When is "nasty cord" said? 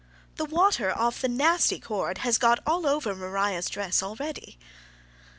1.29-2.17